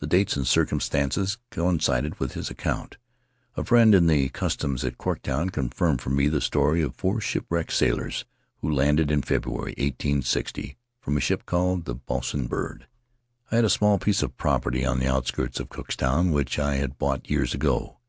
[0.00, 2.96] The dates and circumstances coincided with his account.
[3.56, 7.72] A friend in the customs at Cooktown confirmed for me the story of four shipwrecked
[7.72, 8.24] sailors
[8.62, 12.88] who landed in February, eighteen sixty, from a ship called the Bosun Bird.
[13.52, 16.98] I had a small piece of property on the outskirts of Cooktown which I had
[16.98, 17.98] bought years ago.